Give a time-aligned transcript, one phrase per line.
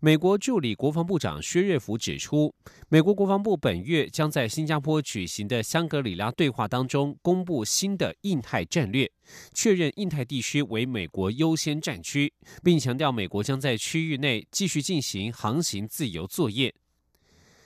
[0.00, 2.54] 美国助理国防部长薛瑞福指出，
[2.88, 9.10] 美国国防部本月将在新加坡举行的香格里拉对话当中公布新的印太战略，
[9.52, 12.32] 确认印太地区为美国优先战区，
[12.62, 16.74] 并强调美国将在区域内继续进行航行自由作业。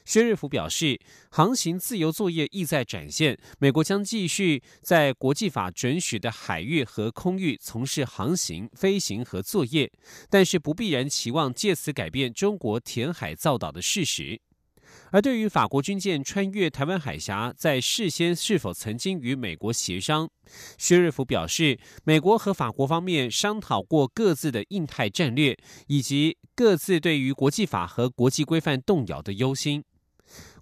[0.09, 0.99] 薛瑞福表示，
[1.31, 9.93] 航行自由作业意在展现美国将继续在国际法准许的海域和空域从事航行、飞行和作业，
[10.31, 14.41] 但是不必然期望借此改变中国填海造岛的事实。
[15.11, 20.31] 而对于法国军舰穿越台湾海峡，在事先是否曾经与美国协商，
[20.79, 25.55] 薛瑞福表示，美国和法国方面商讨过各自的印太战略，
[25.89, 29.85] 以及各自对于国际法和国际规范动摇的忧心。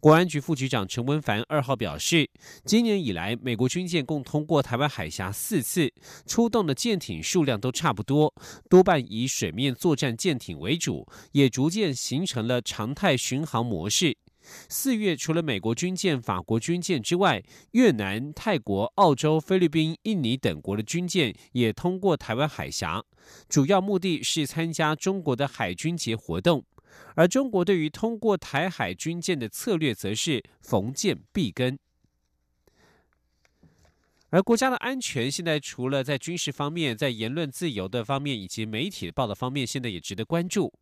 [0.01, 2.29] 国安局副局长陈文凡二号表示，
[2.65, 5.93] 今年以来，美国军舰共通过台湾海峡四次，
[6.27, 8.33] 出动的舰艇数量都差不多，
[8.69, 14.17] 多半以水面作战舰艇为主，也逐渐形成了常态巡航模式。
[14.69, 23.03] 四月，除了美国军舰、法国军舰之外，越南、泰国、澳洲、菲律宾、印尼等国的军舰也通过台湾海峡，
[23.49, 26.65] 主要目的是参加中国的海军节活动。
[27.15, 31.79] 而中国对于通过台海军舰的策略，则是逢舰必跟。
[34.31, 40.73] 而国家的安全，现在除了在军事方面，在言论自由的方面，以及媒体的报道方面，现在也值得关注。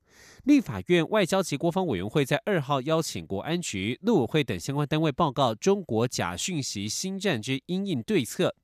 [0.44, 8.56] 立法院外交及国防委员会在二号邀请国安局、陆委会等相关单位报告中国假讯息新战之应应对策。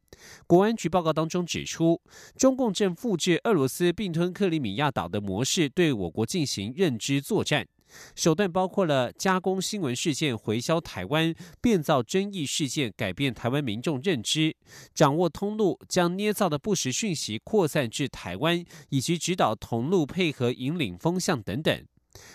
[0.46, 2.00] 国安局报告当中指出，
[2.36, 7.66] 中共正复制俄罗斯并吞克里米亚岛的模式，对我国进行认知作战，
[8.14, 14.54] 手段包括了加工新闻事件回销台湾、变造争议事件改变台湾民众认知、
[14.94, 21.84] 掌握通路将捏造的不实讯息扩散至台湾，以及指导同路配合引领风向等等。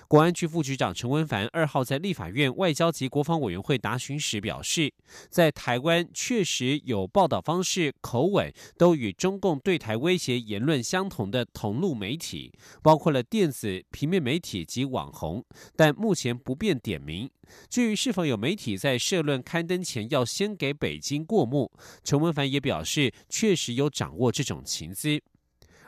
[0.08, 4.94] 国安局副局长陈文凡二号在立法院外交及国防委员会答询时表示，
[5.30, 15.44] 在台湾确实有报道方式、口吻都与中共对台威胁言论相同的同路媒体，包括了电子、平面媒体及网红，
[15.75, 17.30] 但目前不便点名。
[17.69, 21.72] 至于是否有媒体在社论刊登前要先给北京过目，
[22.03, 25.22] 陈文凡也表示，确实有掌握这种情资。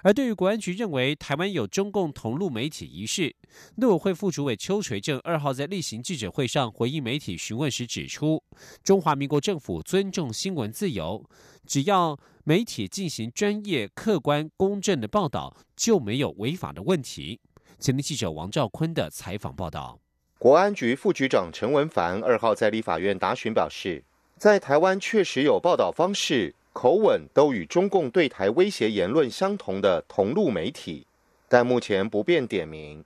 [0.04, 3.36] 而对于国安局认为台湾有中共同路媒体一事，
[3.76, 8.44] 陆委会副主委邱垂正二号在例行记者会上回应媒体询问时指出，
[8.84, 11.24] 中华民国政府尊重新闻自由，
[11.66, 17.40] 只要媒体进行专业、客观、公正的报道，就没有违法的问题。
[17.80, 20.00] 前天记者王兆坤的采访报道。
[20.40, 24.04] 国安局副局长陈文凡二号在立法院答询表示，
[24.38, 26.54] 在台湾确实有报道方式。
[26.80, 31.08] 口吻都与中共对台威胁言论相同的同路媒体，
[31.50, 33.04] 但目前不便点名。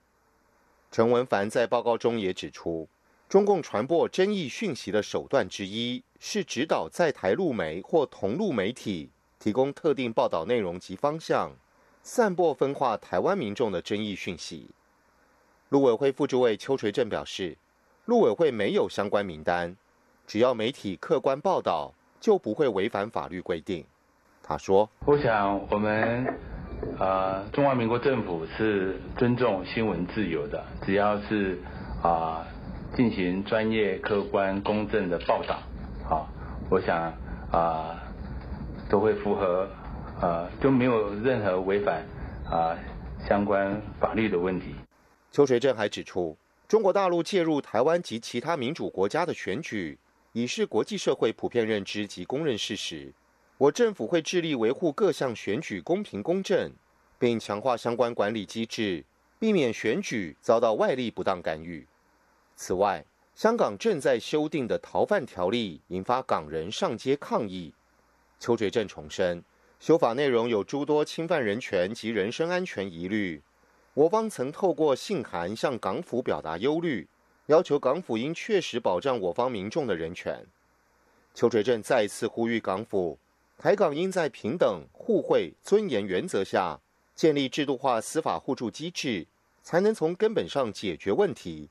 [0.90, 2.86] 陈文凡在报告中也指出，
[3.30, 11.50] 中共传播争议讯息的手段之一是指导在台路媒或同路媒体提供特定报道内容及方向，
[12.02, 14.68] 散播分化台湾民众的争议讯息。
[15.70, 17.56] 陆委会副主委邱垂正表示，
[18.04, 19.74] 陆委会没有相关名单，
[20.26, 21.94] 只要媒体客观报道。
[22.22, 23.84] 就不会违反法律规定。
[24.44, 26.38] 他说：“我想我们
[26.98, 31.58] 呃，中华民国政府是尊重新闻自由的，只要是
[32.00, 32.46] 啊
[32.96, 35.58] 进行专业、客观、公正的报道，
[36.08, 36.26] 啊，
[36.70, 37.12] 我想
[37.50, 38.00] 啊
[38.88, 39.68] 都会符合
[40.20, 42.04] 啊，就没有任何违反
[42.48, 42.78] 啊
[43.28, 44.74] 相关法律的问题。”
[45.32, 46.36] 邱垂正还指出，
[46.68, 49.98] 中国大陆介入台湾及其他民主国家的选举。
[50.32, 53.12] 已是国际社会普遍认知及公认事实。
[53.58, 56.72] 我政府会致力维护各项选举公平公正，
[57.18, 59.04] 并强化相关管理机制，
[59.38, 61.86] 避免选举遭到外力不当干预。
[62.56, 67.72] 此外，香港正在修订的逃犯条例引发港人上街抗议。
[68.40, 69.44] 邱垂正重申，
[69.78, 73.40] 修法内容有诸多侵犯人权及人身安全疑虑。
[73.94, 77.06] 我方曾透过信函向港府表达忧虑。
[77.46, 80.46] 要求港府应确实保障我方民众的人权。
[81.34, 83.18] 邱垂正再次呼吁港府，
[83.58, 86.80] 台港应在平等、互惠、尊严原则下
[87.14, 89.26] 建立制度化司法互助机制，
[89.62, 91.68] 才能从根本上解决问题。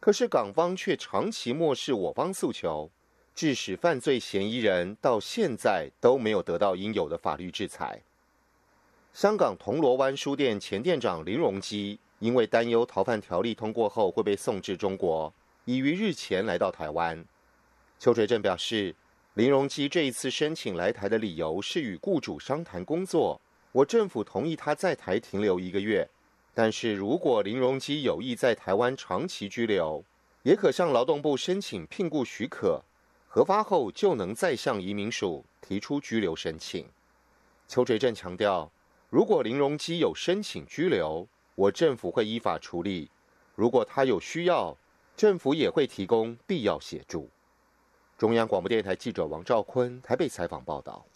[0.00, 2.90] 可是港方却长期漠视我方诉求，
[3.34, 8.02] 致使犯罪嫌疑人到现在都没有得到应有的法律制裁。
[9.12, 15.34] 香港铜锣湾书店前店长林荣基，因为担忧逃犯条例通过后会被送至中国，
[15.64, 17.24] 已于日前来到台湾。
[17.98, 18.94] 邱垂正表示，
[19.34, 23.40] 林荣基这一次申请来台的理由是与雇主商谈工作，
[23.72, 26.08] 我政府同意他在台停留一个月。
[26.54, 30.04] 但是如果林荣基有意在台湾长期居留，
[30.44, 32.80] 也可向劳动部申请聘雇许可，
[33.26, 36.86] 核发后就能再向移民署提出居留申请。
[37.66, 38.70] 邱垂正强调，
[39.10, 41.26] 如果林荣基有申请居留，
[41.62, 43.08] 我政府会依法处理；
[43.54, 44.76] 如果他有需要，
[45.16, 47.30] 政府也会提供必要协助。
[48.18, 51.06] 中央广播电台记者王兆坤台北采访报道。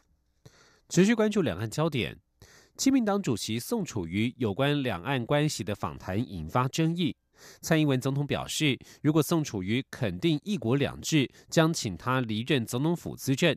[0.89, 2.17] 持续关注两岸焦点。
[2.77, 7.17] 亲民党主席宋楚瑜有关两岸关系的访谈引发争议。
[7.61, 13.57] 蔡英文总统表示，如果宋楚瑜肯定“一国两制”，将请他离任总统府资政。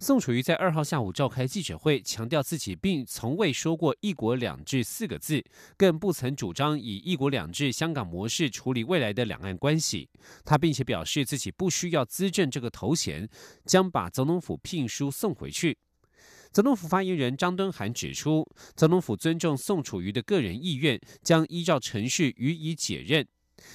[0.00, 5.42] 宋楚瑜在二号下午召开记者会，强调自己并从未说过“一国两制”四个字，
[5.76, 10.08] 更不曾主张以“一国两制”香港模式处理未来的两岸关系。
[10.44, 13.28] 他并且表示自己不需要资政这个头衔，
[13.64, 15.78] 将把总统府聘书送回去。
[16.52, 18.46] 总统府发言人张敦涵指出，
[18.76, 23.26] 总统府尊重宋楚瑜的个人意愿，将依照程序予以解任。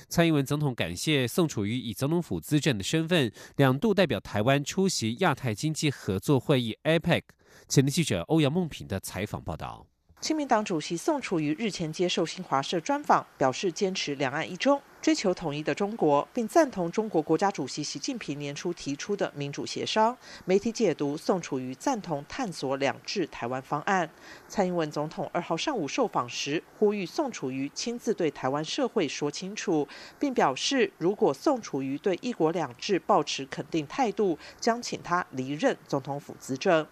[0.07, 7.23] 蔡英文总统感谢宋楚瑜以总统府资政的身份，两度代表台湾出席亚太经济合作会议 （APEC）。
[7.67, 9.85] 前的记者欧阳梦平的采访报道。
[10.21, 14.81] 亲民党主席宋楚瑜日前接受新华社专访，表示坚持两岸一中。
[15.01, 20.15] 追求统一的中国，并赞同中国国家主席习近平年初提出的民主协商。
[20.43, 24.09] 媒体解读宋楚瑜赞同探索两制台湾方案。
[24.49, 29.87] 蔡英文总统二号上午受访时，呼吁宋楚瑜亲自对台湾社会说清楚，
[30.19, 36.85] 并表示如果宋楚瑜对一国两制抱持肯定态度，将请他离任总统府资政。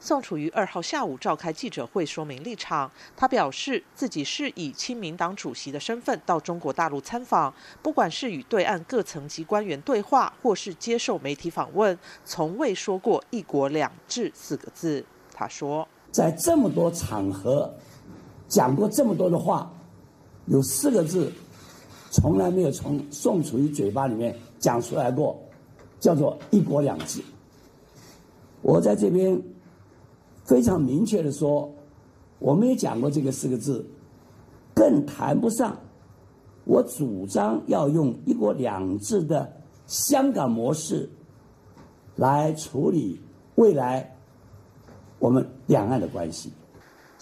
[0.00, 7.52] 宋楚瑜二号下午召开记者会说明立场，他表示自己是以亲民党主席的身份到中国大陆参访。
[7.82, 15.04] 不管是与对岸各层级官员对话，或是接受媒体访问，从未说过“一国两制”四个字。
[15.32, 17.72] 他说，在这么多场合
[18.46, 19.72] 讲过这么多的话，
[20.46, 21.32] 有四个字
[22.10, 25.40] 从来没有从宋楚瑜嘴巴里面讲出来过，
[25.98, 27.22] 叫做“一国两制”。
[28.62, 29.40] 我在这边
[30.44, 31.72] 非常明确的说，
[32.38, 33.84] 我们也讲过这个四个字，
[34.74, 35.76] 更谈不上。
[36.64, 39.52] 我主张要用“一国两制”的
[39.86, 41.10] 香港模式
[42.16, 43.20] 来处理
[43.56, 44.16] 未来
[45.18, 46.52] 我们两岸的关系。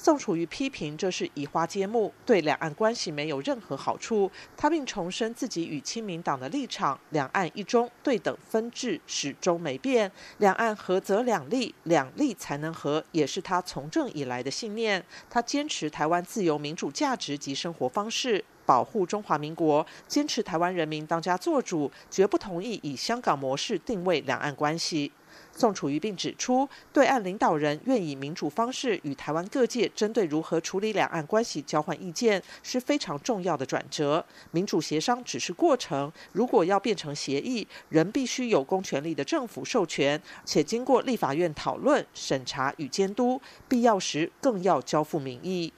[0.05, 4.29] 宋楚瑜批评这是移花接木，对两岸关系没有任何好处。
[4.57, 15.05] 他并重申自己与亲民党的立场：两岸一中对等分治始终没变，两岸合则两利，两利才能和，也是他从政以来的信念。
[15.31, 18.45] 他坚持台湾自由民主价值及生活方式。
[18.65, 25.11] 保护中华民国，坚持台湾人民当家作主，绝不同意以香港模式定位两岸关系。
[25.55, 34.25] 宋楚瑜并指出，对岸领导人愿以民主方式与台湾各界针对如何处理两岸关系交换意见，是非常重要的转折。
[34.51, 45.73] 民主协商只是过程，如果要变成协议，仍必须有公权力的政府授权，且经过立法院讨论、审查与监督，必要时更要交付民意。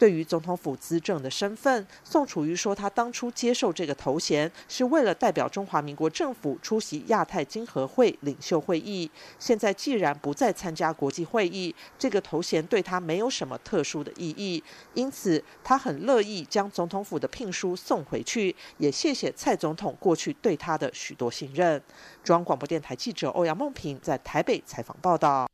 [0.00, 9.10] 对于总统府资政的身份，宋楚瑜说，他当初接受这个头衔是为了代表中华民国政府出席亚太经合会领袖会议。
[9.38, 14.64] 现在既然不再参加国际会议，这个头衔对他没有什么特殊的意义，
[14.94, 21.82] 因此他很乐意将总统府的聘书送回去，也谢谢蔡总统过去对他的许多信任。
[22.24, 25.46] 中央广播电台记者欧阳梦平在台北采访报道。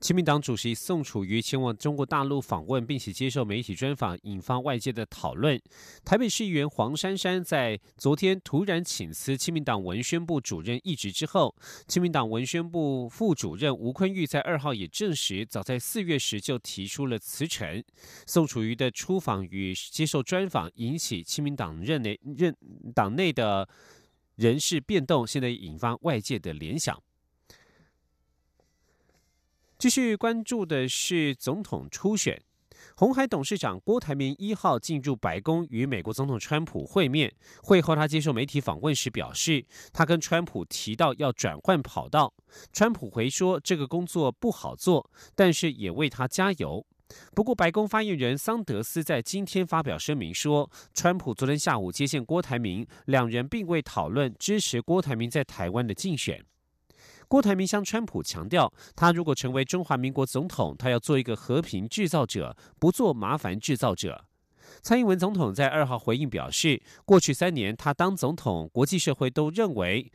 [0.00, 5.60] 亲民党主席宋楚瑜前往中国大陆访问，并且接受媒体专访，引发外界的讨论。
[6.04, 11.52] 台北市议员黄珊珊在昨天突然请辞亲民党文宣部主任一职之后，
[11.88, 17.82] 亲民党文宣部副主任吴坤玉在二号也证实，早在四月时就提出了辞呈。
[18.24, 22.56] 宋楚瑜的出访与接受专访，引起亲民党任内任
[22.94, 23.68] 党内的
[24.36, 27.02] 人事变动，现在引发外界的联想。
[29.78, 32.42] 继续关注的是总统初选，
[32.96, 37.32] 红海董事长郭台铭一号进入白宫与美国总统川普会面。
[37.62, 42.34] 会后，他接受媒体访问时表示，他跟川普提到要转换跑道。
[42.72, 46.84] 川普回说，这个工作不好做，但是也为他加油。
[47.32, 56.44] 不过，白宫发言人桑德斯在今天发表声明说，川普昨天下午接见郭台铭，两人并未讨论支持郭台铭在台湾的竞选。
[57.28, 64.24] 郭台铭向川普强调，他如果成为中华民国总统，他要做一个和平制造者，不做麻烦制造者。
[64.80, 70.10] 蔡英文总统在二号回应表示，过去三年他当总统，国际社会都认为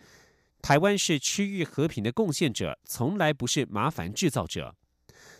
[0.62, 4.76] 台湾是区域和平的贡献者，从来不是麻烦制造者。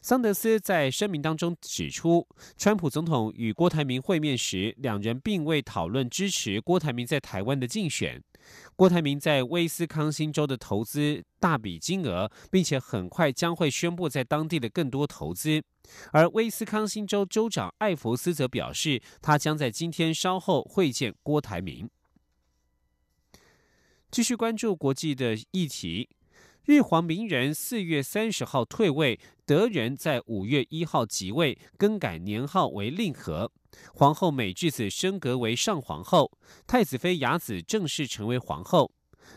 [0.04, 8.22] 桑德斯在声明当中指出，川普总统与郭台铭会面时，两人并未讨论支持郭台铭在台湾的竞选。
[8.76, 15.64] 郭台铭在威斯康星州的投资大笔金额，并且很快将会宣布在当地的更多投资。
[16.12, 21.90] 而威斯康星州州长艾弗斯则表示，他将在今天稍后会见郭台铭。
[24.12, 26.10] 继续关注国际的议题。
[26.66, 33.52] 日皇明仁四月三十号退位，德仁在五月一号即位，更改年号为令和。
[33.94, 36.32] 皇后美智子升格为上皇后，
[36.66, 38.90] 太子妃雅子正式成为皇后。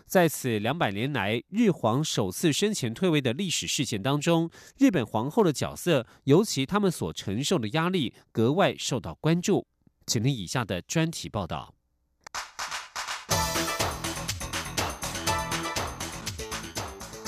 [0.06, 9.66] 在此两百年来日皇首次生前退位的历史事件当中，日本皇后的角色，尤其他们所承受的压力，格外受到关注。
[10.06, 11.75] 请听以下的专题报道。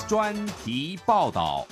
[0.09, 1.67] 专题报道：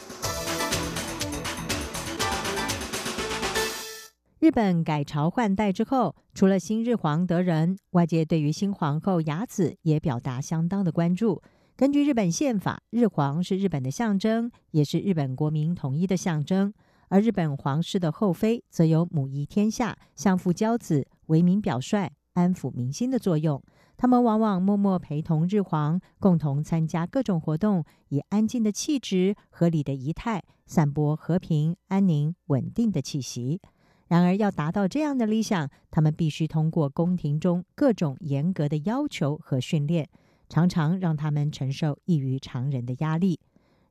[4.37, 11.41] 日本改朝换代之后，除了新日皇德仁，外界对于新皇后雅子也表达相当的关注。
[11.75, 16.71] 根据日本宪法，日皇是日本的象征，也是日本国民统一的象征。
[17.07, 23.59] 而日本皇室的后妃则有母仪天下、相夫教子、为民表率、安抚民心的作用。
[23.97, 33.59] 他们往往默默陪同日皇，共同参加各种活动，以安静的气质、合理的仪态，散播和平、安宁、稳定的气息。
[34.07, 40.07] 然而，要达到这样的理想，他们必须通过宫廷中各种严格的要求和训练，
[40.47, 43.39] 常常让他们承受异于常人的压力。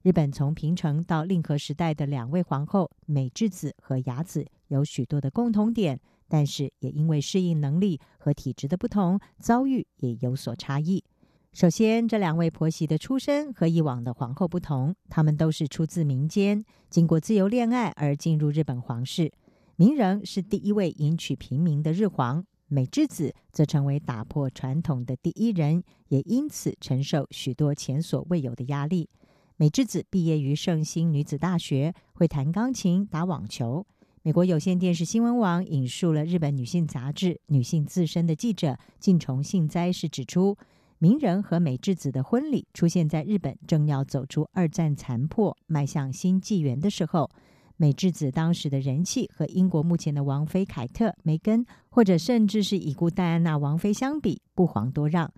[0.02, 5.98] 日本从平成到令和时代的两位皇后美智子和雅子有许多的共同点。
[6.28, 11.04] 但是也因为适应能力和体质的不同，遭遇也有所差异。
[11.52, 19.32] 首先，这两位婆媳的出身和以往的皇后不同，她们都是出自民间，经过自由恋爱而进入日本皇室。
[19.76, 29.08] 明仁是第一位迎娶平民的日皇，美智子则成为打破传统的第一人，也因此承受许多前所未有的压力。
[29.56, 33.86] 美智子毕业于圣心女子大学，会弹钢琴、打网球。
[34.26, 40.56] 美国有线电视新闻网引述了日本女性杂志《女性自身》的记者近重幸哉是指出，
[40.98, 47.30] 名人和美智子的婚礼出现在日本正要走出二战残破、迈向新纪元的时候。
[47.76, 55.32] 美智子当时的人气和英国目前的王妃凯特、梅根，或者甚至是已故戴安娜王妃相比，不遑多让。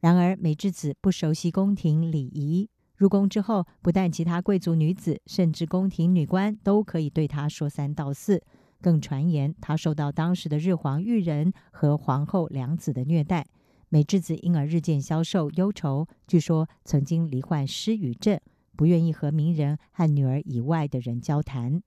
[0.00, 2.68] 然而，美智子不熟悉宫廷礼仪。
[3.02, 8.40] 入宫之后，不但其他贵族女子，甚至宫廷女官都可以对她说三道四。
[8.80, 13.44] 更传言，她受到当时的日皇裕仁和皇后良子的虐待。
[13.88, 18.38] 美智子因而日渐消瘦忧愁，据说曾经罹患失语症，
[18.76, 21.82] 不愿意和名人和女儿以外的人交谈。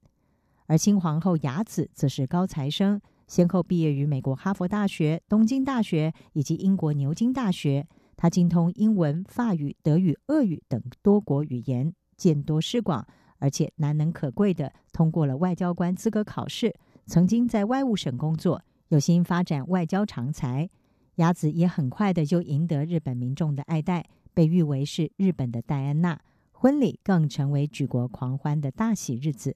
[0.66, 7.88] 而新皇后雅子则是高材生，先后毕业于美国哈佛大学、东京大学以及英国牛津大学。
[8.16, 13.06] 他精通英文、法语、德语、俄语等多国语言，见多识广，
[13.38, 16.74] 而且难能可贵的通过了外交官资格考试。
[17.06, 20.68] 曾经在外务省工作，有心发展外交长才。
[21.16, 26.20] 雅子也很快的就赢得日本民众的爱戴，被誉为是日本的戴安娜。
[26.52, 29.54] 婚礼更成为举国狂欢的大喜日子。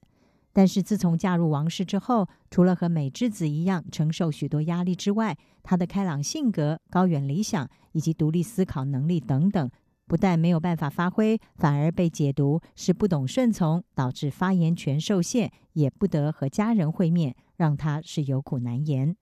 [0.53, 9.69] 但是自从嫁入王室之后，除了和美智子一样承受许多压力之外，他的开朗性格、高远理想以及独立思考能力等等，
[10.07, 19.15] 不但没有办法发挥，反而被解读是不懂顺从，导致发言权受限，也不得和家人会面，让他是有苦难言。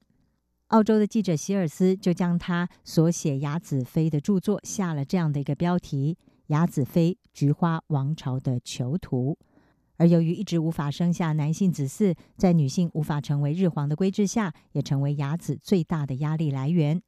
[0.67, 6.15] 澳洲的记者希尔斯就将他所写雅子妃的著作下了这样的一个标题：
[6.47, 9.35] 《雅子妃：菊花王朝的囚徒》。
[9.99, 17.01] 而由于一直无法生下男性子嗣，在女性无法成为日皇的规制下，也成为雅子最大的压力来源。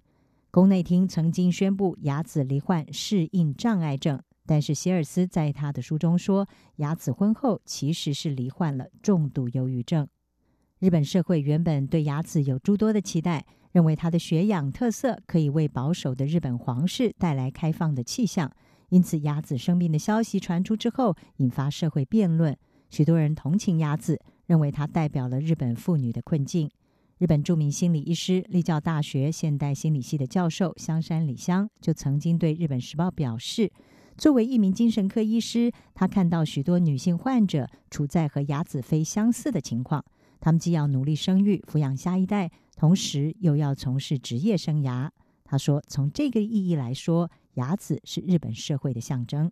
[0.52, 6.46] 宫内厅曾经宣布雅子罹患适应障碍症，但是希尔斯在他的书中说，
[6.76, 10.06] 雅子婚后其实是罹患了重度忧郁症。
[10.80, 18.52] 日本社会原本对雅子有诸多的期待，认为她的学养特色可以为保守的日本皇室带来开放的气象，
[18.90, 22.58] 因此雅子生病的消息传出之后，引发社会辩论。
[22.92, 26.70] 许多人同情雅子，认为她代表了日本妇女的困境。
[27.18, 33.72] 日本著名心理医师、立教大学现代心理系的教授香山里香就曾经对日本时报表示
[34.18, 40.04] ：“作为一名精神科医师，他看到许多女性患者处在和雅子妃相似的情况，
[40.42, 45.10] 他们既要努力生育、抚养下一代，同时又要从事职业生涯。
[45.46, 49.50] 他说：“从这个意义来说，雅子是日本社会的象征。”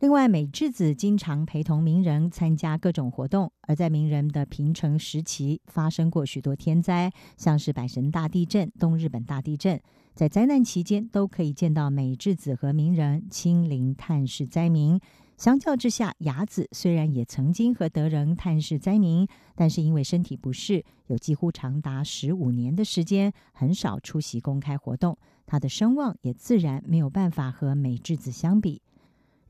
[0.00, 9.78] 另外，美智子经常陪同名人参加各种活动，而在名人的平成时期，发生过许多天灾，像是阪神大地震、东日本大地震。
[10.14, 14.98] 在灾难期间，都可以见到美智子和名人亲临探视灾民。
[15.36, 28.80] 相较之下，雅子虽然也曾经和德仁探视灾民，但是因为身体不适，有几乎长达十五年的时间很少出席公开活动，他的声望也自然没有办法和美智子相比。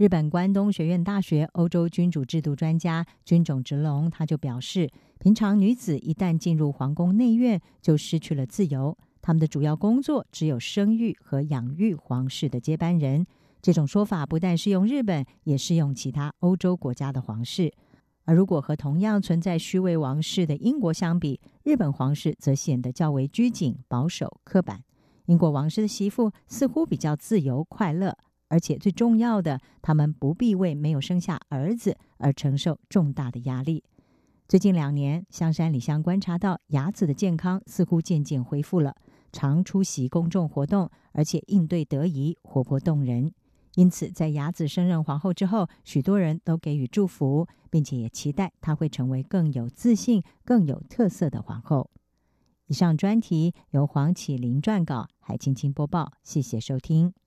[0.00, 8.96] 日本关东学院大学欧洲君主制度专家军种直龙，他就表示，平常女子一旦进入皇宫内院，就失去了自由。
[9.20, 13.26] 他们的主要工作只有生育和养育皇室的接班人。
[13.60, 17.70] 这种说法不但适用日本，也适用其他欧洲国家的皇室。
[18.24, 24.82] 而如果和同样存在虚位王室的英国相比，日本皇室则显得较为拘谨、保守、刻板。
[25.26, 28.16] 英国王室的媳妇似乎比较自由、快乐。
[28.50, 33.84] 而且最重要的，他们不必为没有生下儿子而承受重大的压力。
[34.48, 38.96] 最近两年，香山里香观察到雅子的健康似乎渐渐恢复了，
[39.30, 43.32] 常出席公众活动，而且应对得宜，活泼动人。
[43.76, 51.88] 因此，在雅子升任皇后之后，许多人都给予祝福，并且也期待她会成为更有自信、更有特色的皇后。
[52.66, 56.12] 以上专题由黄启林撰稿，海青青播报。
[56.24, 57.19] 谢谢收听。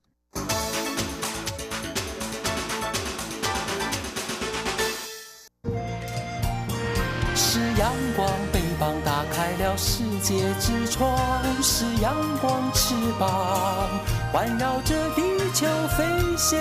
[8.16, 11.16] 光，翅膀打开了世界之窗；
[11.62, 13.90] 是阳光，翅膀
[14.32, 15.22] 环绕着地
[15.54, 16.04] 球飞
[16.38, 16.60] 翔。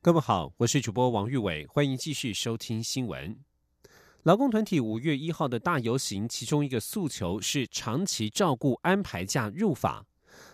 [0.00, 3.36] 各位好，我是主播王玉伟，欢迎继续收听新闻。
[4.24, 10.02] 劳工团体五月一号的大游行，其中一个诉求是长期照顾安排假入法。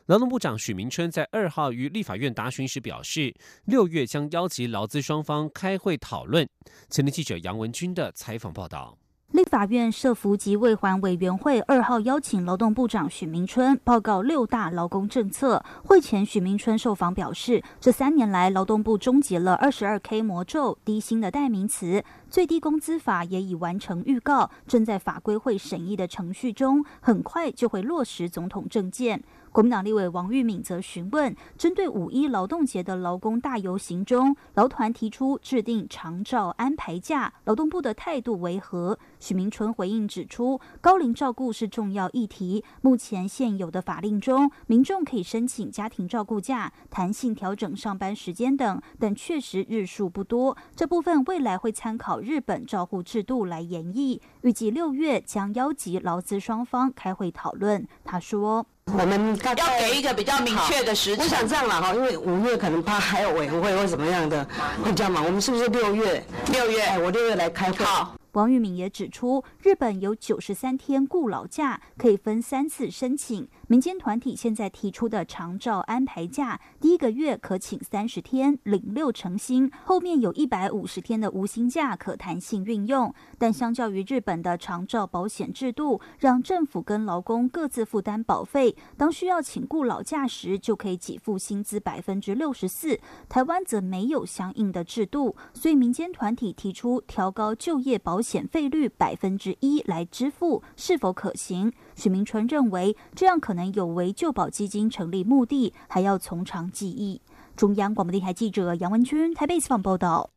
[0.07, 3.33] 劳动部长许明春在二号于立法院答询时表示，
[3.67, 6.49] 六月将邀集劳资双方开会讨论。
[6.89, 8.99] 前天记者杨文军的采访报道。
[9.31, 15.65] 立法院社福及卫环委员会二号邀请劳动部长许明春报告六大劳工政策。
[15.85, 22.05] 会前，许明春受访表示，这三年来，劳动部终结了二十二 K 魔咒、低薪的代名词。
[22.31, 29.25] 最低工资法也已完成预告，正在法规会审议的程序中，很快就会落实总统政见。
[29.53, 38.97] 国民党立委王玉敏则询问，针对五一劳动节的劳工大游行中，劳团提出制定长照安排假，劳动部的态度为何？
[39.19, 52.20] 许明春回应指出，高龄照顾是重要议题，目前现有的法令中，民众可以申请家庭照顾假、弹性调整上班时间等，但确实日数不多，这部分未来会参考。
[52.21, 57.87] 日本照护制度来演绎，预计六月将邀集劳资双方开会讨论。
[58.05, 64.47] 他说：“我们要给一个比较明确的时，我想这样了哈，因为五月可能怕还有委员会或怎么样的
[64.85, 66.25] 会这样嘛，我们是不是六月？
[66.53, 68.15] 六月，我六月来开会。”好。
[68.33, 73.49] 王玉敏也指出，日本有九十三天雇老假，可以分三次申请。
[73.71, 83.15] 民间团体现在提出的长照安排假，第一个月可请三十天，领六成薪；后面有一百五十天的无薪假可弹性运用。
[83.39, 92.99] 但相较于日本的长照保险制度，让政府跟劳工各自负担保费，当需要请雇老假时，就可以给付薪资百分之六十四。
[93.29, 101.73] 台湾则没有相应的制度，所以民间团体提出调高就业保险费率百分之一来支付，是否可行？
[102.01, 107.21] 许明春认为，这样可能有违旧保基金成立目的，还要从长计议。
[107.55, 110.31] 中央广播电台记者杨文君台北采访报道。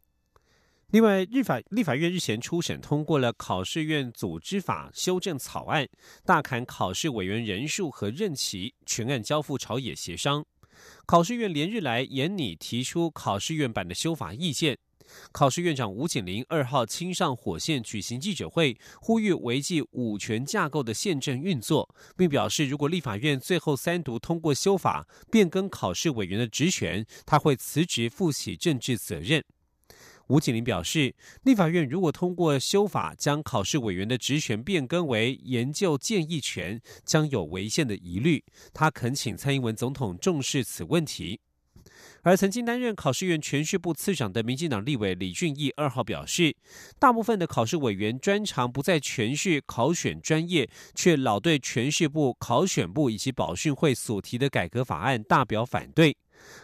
[0.92, 5.88] 另外，日法立法院日前初审通过了考试院组织法修正草案，
[6.24, 10.46] 大砍考试委员人数和任期，全案交付朝野协商。
[11.06, 14.78] 考试院连日来严拟提出考试院版的修法意见。
[15.32, 29.44] 考试院长吴景林二号亲上火线举行记者会，呼吁维系五权架构的宪政运作，并表示，如果立法院最后三读通过修法变更考试委员的职权，他会辞职负起政治责任。
[30.28, 38.44] 吴景林表示，立法院如果通过修法将考试委员的职权变更为研究建议权，将有违宪的疑虑。
[38.74, 41.40] 他恳请蔡英文总统重视此问题。
[42.22, 46.56] 而曾经担任考试院全序部次长的民进党立委李俊毅二号表示，
[46.98, 56.16] 大部分的考试委员专长不在全序考选专业，却老对全序部、考选部以及保训会所提的改革法案大表反对。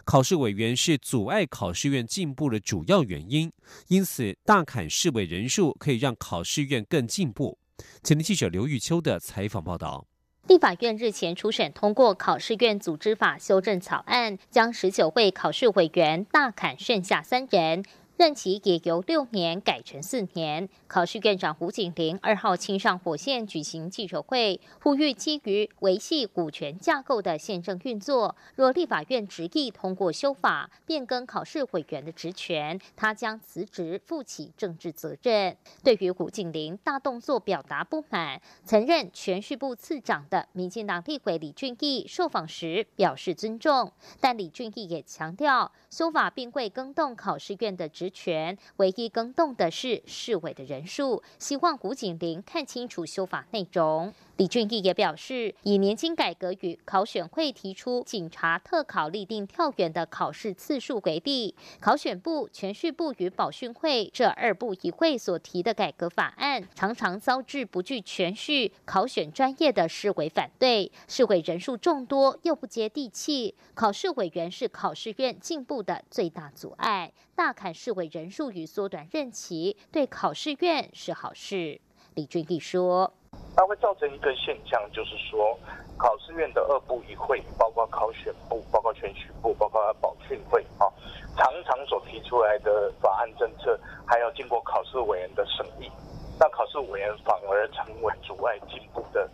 [0.05, 3.51] 考试委员是阻碍考试院进步的主要原因，
[3.87, 7.57] 因此大砍试委人数可以让考试院更进步。
[8.03, 10.05] 前天记者刘玉秋的采访报道。
[10.47, 17.83] 立法院日前初审通过考试院组织法修正草案，将十九位考试委员大砍剩下三人。
[18.19, 20.67] 任期也由六年改成四年。
[20.87, 35.55] 考试院长胡锦麟二号亲上火线举行记者会，呼吁基于维系股权架构的宪政运作，若立法院执意通过修法变更考试委员的职权，他将辞职负起政治责任。
[35.81, 48.08] 对于胡锦麟大动作表达不满，曾任全序部次长的民进党立委李俊毅受访时表示尊重，但李俊毅也强调，修法并未更动考试院的职。
[48.09, 54.13] 权唯一更动的是市委的人数，希望胡锦玲看清楚修法内容。
[54.39, 81.81] 李俊毅也表示，以年金改革与考选会提出警察特考立定跳远的考试次数为例，考选部、全序部与保训会这二部一会所提的改革法案，常常遭致不具全序考选专业的市委反对，市委人数众多又不接地气，考试委员是考试院进步的最大阻碍，大砍市委人数与缩短任期，对考试院是好事。
[82.13, 83.13] 李俊毅说。
[83.55, 85.57] 它会造成一个现象，就是说，
[85.97, 90.87] 考试院的二部一会，包括考选部、包括全序部、包括保训会啊，
[91.35, 95.91] 常常所提出来的法案政策，还要经过考试委员的审议，
[96.39, 99.29] 那考试委员反而成为阻碍进步的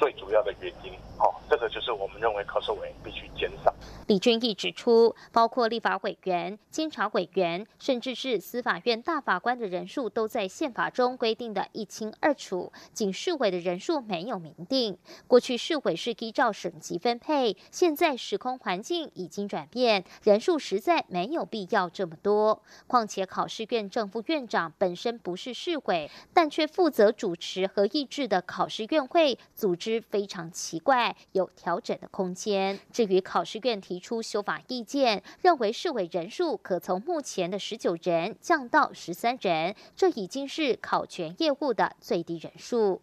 [0.00, 0.90] 最主要的原因。
[1.18, 3.72] 好，这个就是我们认为考试委员必须减少。
[4.06, 12.72] 李俊毅指出，包括立法委员、监察委员，甚至是司法院大法官的人数，都在宪法中规定的一清二楚。
[12.94, 14.96] 仅市委的人数没有明定。
[15.28, 22.62] 过去市委是依照省级分配，现在时空环境已经转变，人数实在没有必要这么多。
[22.86, 32.78] 况且考试院正副院长本身不是市委，但却负责主持和议制的考试院会，组织非常奇怪，有调整的空间。
[32.92, 33.98] 至于考试院提。
[34.00, 43.02] 出修法意见，认为市委人数可从目前的十九人降到十三人，这已经是考权业务的最低人数。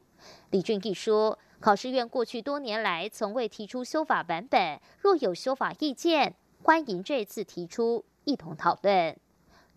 [0.50, 9.16] 李俊毅说，考试院过去多年来从未提出修法版本，若有修法意见，欢迎这次提出一同讨论。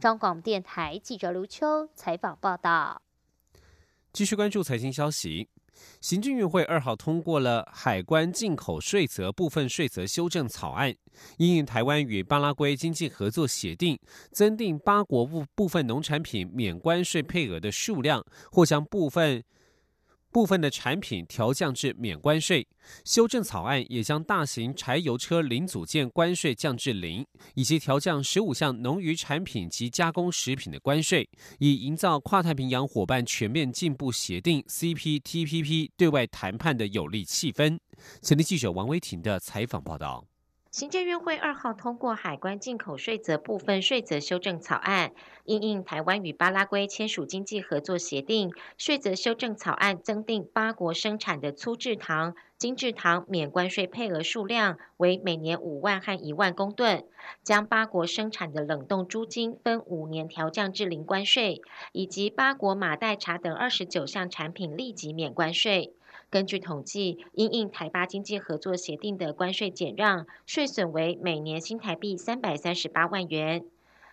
[0.00, 3.02] 张广电台记者刘秋采访报道。
[4.12, 5.48] 继续关注财经消息。
[6.00, 10.94] 行政院会二号通过了海关进口税则部分税则修正草案，
[11.36, 13.98] 因应台湾与巴拉圭经济合作协定，
[14.32, 19.44] 增订八国部部分农产品免关税配额的数量，或将部分。
[20.32, 22.66] 部分的产品调降至免关税，
[23.04, 37.78] 修正草案也将大型柴油车零组件关税降至零，以及调降十五项农渔产品及加工食品的关税，以营造跨太平洋伙伴全面进步协定 （CPTPP） 对外谈判的有利气氛。
[38.22, 40.29] 前天记者王威婷的采访报道。
[40.70, 45.10] 行政院会二号通过海关进口税则部分税则修正草案，
[45.44, 57.04] 应应台湾与巴拉圭签署经济合作协定，税则修正草案增订八国生产的粗制糖、精制糖免关税配额数量为每年五万和一万公吨，
[57.42, 65.94] 将八国生产的冷冻猪精分五年调降至零关税，以及八国马黛茶等二十九项产品立即免关税。
[66.30, 73.64] 根据统计，因应台巴经济合作协定的关税减让，税损为每年新台币三百三十八万元。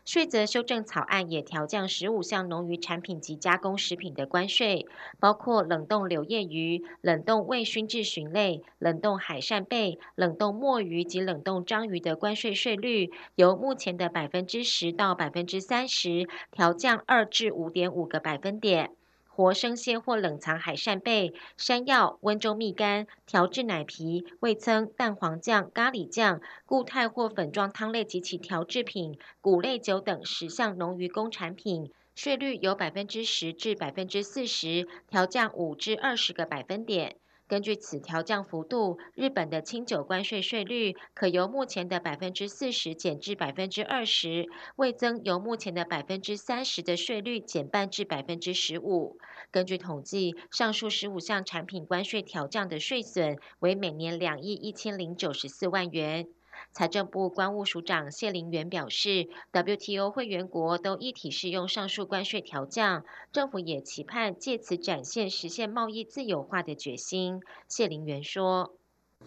[0.03, 4.88] 税则修正草案也调降十五项农渔产品及加工食品的关税，
[5.19, 18.96] 包括冷冻柳叶鱼、冷冻未熏制鲟类、冷冻海扇贝、冷冻墨鱼及冷冻章鱼的关税税率，由目前的百分之十到百分之三十，调降二至五点五个百分点。
[19.38, 37.17] 活生鲜或冷藏海扇贝、山药、温州蜜柑、调制奶皮、味噌、蛋黄酱、咖喱酱、固态或粉状汤类及其调制品、谷类酒等十项农渔工产品，税率由百分之十至百分之四十，调降五至二十个百分点。
[37.47, 49.17] 根据此调降幅度，日本的清酒关税税率可由目前的百分之四十减至百分之二十，未增由目前的百分之三十的税率减半至百分之十五。
[49.49, 56.27] 根据统计，上述十五项产品关税调降的税损为每年两亿一千零九十四万元。
[56.72, 67.41] 财政部关务署长谢林元表示，WTO 会员国都一体适用上述关税调降，政府也期盼借此展现实现贸易自由化的决心。
[67.67, 68.74] 谢林元说：“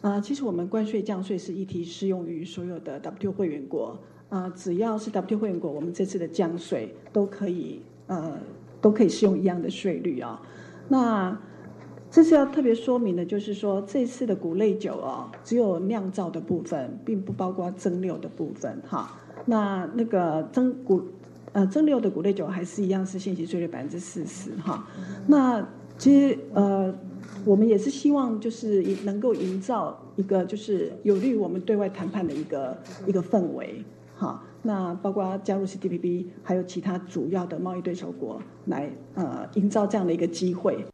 [0.02, 8.38] 啊，其实我们关税降税是一体适用于所有的 WTO 会员国，啊，只要是 WTO 会员国，我们这次的降税都可以，呃，
[8.80, 10.40] 都可以适用一样的税率啊。
[10.88, 11.40] 那。”
[12.10, 19.16] 这次要特别说明的，就是说这次的谷类酒哦，只有酿造的部分，并不包括蒸馏的部分哈。
[19.46, 21.00] 那那个蒸谷
[21.52, 24.84] 呃蒸馏的谷类酒还是一样是现行税率百分之四十哈。
[25.26, 25.64] 那
[25.96, 26.92] 其实呃
[27.44, 33.84] 我们也是希望就是能够营造一个就是有利于我们对外谈判的一个一个氛围
[34.16, 34.42] 哈。
[34.62, 40.84] 那包括加入 CTPP，还有其他主要的贸易对手国来呃营造这样的一个机会。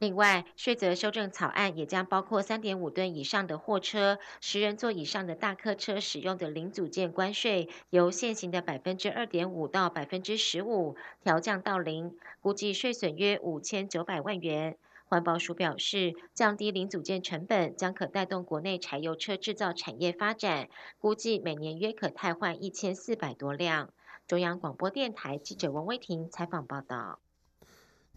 [0.00, 14.76] 另外，税则修正草案也将包括三点五吨以上的货车、十人座以上的大客车使用的零组件关税，由现行的百分之二点五到百分之十五调降到零，估计税损约五千九百万元。
[15.08, 20.68] 环保署表示，降低零组件成本将可带动国内柴油车制造产业发展，
[21.00, 23.90] 估计每年约可汰换一千四百多辆。
[24.28, 27.18] 中央广播电台记者王威婷采访报道。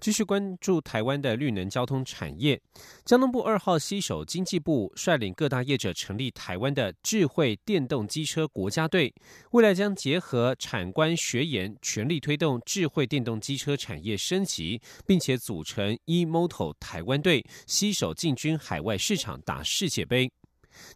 [0.01, 2.59] 继续关注台湾的绿能交通产业。
[3.05, 9.13] 交通部二号携手经济部，率领各大业者成立台湾的智慧电动机车国家队，
[9.51, 20.31] 未来将结合产官学研，全力推动智慧电动机车产业升级，并且组成 eMoto 台湾队，携手进军海外市场，打世界杯。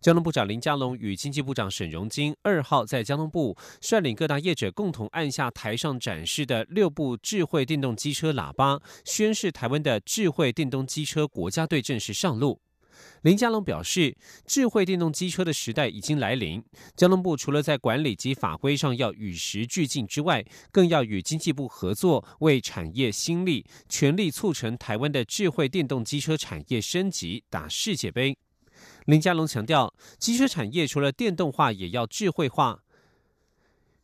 [0.01, 12.61] 交通部长林佳龙与经济部长沈荣金二号在交通部率领各大业者共同按下台上展示的六部智慧电动机车喇叭，宣示台湾的智慧电动机车国家队正式上路。
[13.23, 16.63] 林佳龙表示，智慧电动机车的时代已经来临，
[16.95, 28.37] 交通部除了在管理及法规上要与时俱进之外，更要与经济部合作，为产业新利，全力促成台湾的智慧电动机车产业升级，打世界杯。
[29.05, 32.83] 林佳龙强调，机车产业除了电动化，也要智慧化，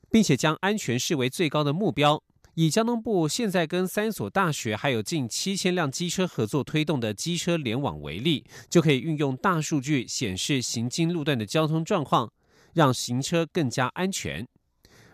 [0.09, 2.23] 并且将安全视为最高的目标。
[2.55, 12.31] 以交通部现在跟三所大学还有近七千辆机车合作推动的机车联网为例，就可以运用大数据显示行经路段的交通状况，
[12.73, 14.47] 让行车更加安全。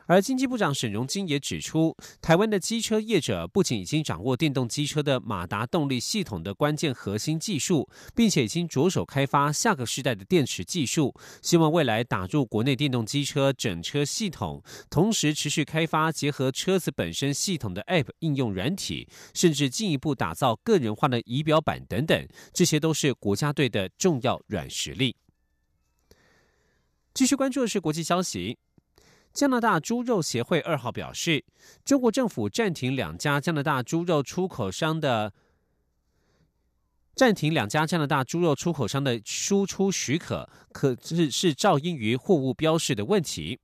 [0.08, 25.18] 而经济部长沈荣金也指出，台湾的机车业者不仅已经掌握电动机车的马达动力系统的关键核心技术，并且已经着手开发下个世代的电池技术，希望未来打入国内电动机车整车系统，同时持续开发结合车子本身系统的 App 应用软体，甚至进一步打造个人化的仪表板等等，这些都是国家队的重要软实力。
[27.14, 28.58] 继续关注的是国际消息。
[29.38, 31.46] 加拿大猪肉协会二号表示，
[31.86, 35.32] 中国政府暂停两家加拿大猪肉出口商的
[37.14, 43.60] 暂停两家加拿大猪肉出口商的输出许可，可是是噪音于货物标示的问题。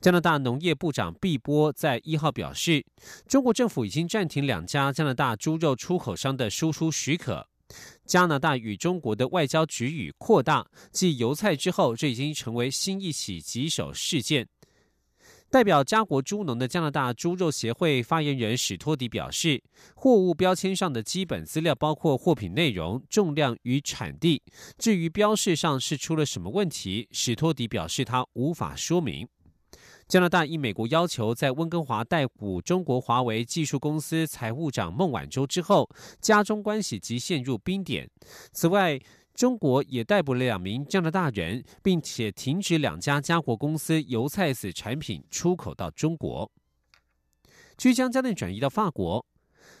[0.00, 2.86] 加拿大农业部长毕波在一号表示，
[3.26, 7.44] 中国政府已经暂停两家加拿大猪肉出口商的输出许可。
[8.06, 14.48] 加拿大与中国的外交局域扩大，继油菜之后，这已经成为新一起棘手事件。
[15.50, 19.62] 代表家国猪农的加拿大猪肉协会发言人史托迪表示，
[19.94, 24.42] 货物标签上的基本资料包括货品内容、重量与产地。
[24.76, 29.26] 至于标示上是出了什么问题，史托迪表示他无法说明。
[30.06, 35.88] 加拿大应美国要求，在温哥华逮捕中国华为技术公司财务长孟晚舟之后，
[36.20, 38.08] 加中关系即陷入冰点。
[38.52, 38.98] 此外，
[39.38, 46.50] 中国也逮捕了两名加拿大人，并且停止两家家国公司油菜籽产品出口到中国。
[47.76, 49.24] 据将焦点转移到法国，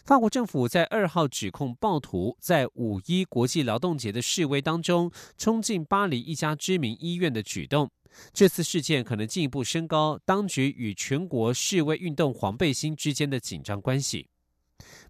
[0.04, 7.90] 法国政府在二号指控暴徒在五一国际劳动节的示威当中冲进巴黎一家知名医院的举动。
[8.32, 14.28] 这次事件可能进一步升高当局与全国示威运动黄背心之间的紧张关系。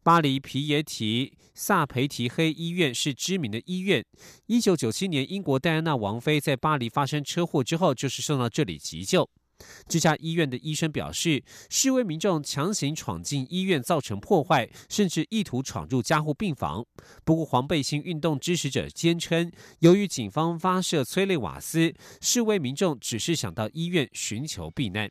[0.03, 4.05] 巴黎皮耶提萨培提黑医院是知名的医院。
[4.47, 9.29] 一九九七年，英国戴安娜王妃在巴黎发生车祸之后，就是送到这里急救。
[9.89, 16.87] 这家医院的医生表示，示威民众强行闯进医院，造成破坏，甚至意图闯入加护病房。
[17.25, 25.11] 不过，黄背心运动支持者坚称，由于警方发射催泪瓦斯，示威民众只是想到医院寻求避难。